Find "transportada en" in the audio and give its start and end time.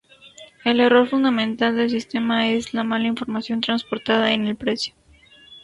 3.61-4.47